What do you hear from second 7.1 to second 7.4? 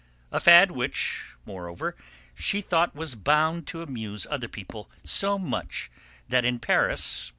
when M.